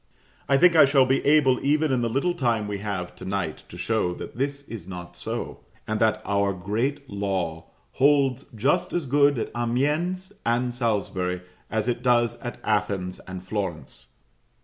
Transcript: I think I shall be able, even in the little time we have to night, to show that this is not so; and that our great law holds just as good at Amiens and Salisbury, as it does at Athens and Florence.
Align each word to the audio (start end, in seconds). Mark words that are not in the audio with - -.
I 0.49 0.57
think 0.57 0.75
I 0.75 0.85
shall 0.85 1.05
be 1.05 1.23
able, 1.27 1.63
even 1.63 1.91
in 1.91 2.01
the 2.01 2.09
little 2.09 2.33
time 2.33 2.67
we 2.67 2.79
have 2.79 3.15
to 3.17 3.23
night, 3.23 3.61
to 3.69 3.77
show 3.77 4.15
that 4.15 4.35
this 4.35 4.63
is 4.63 4.87
not 4.87 5.15
so; 5.15 5.59
and 5.87 5.99
that 5.99 6.23
our 6.25 6.53
great 6.53 7.07
law 7.07 7.67
holds 7.91 8.45
just 8.55 8.93
as 8.93 9.05
good 9.05 9.37
at 9.37 9.51
Amiens 9.55 10.33
and 10.43 10.73
Salisbury, 10.73 11.43
as 11.69 11.87
it 11.87 12.01
does 12.01 12.37
at 12.39 12.57
Athens 12.63 13.19
and 13.27 13.43
Florence. 13.43 14.07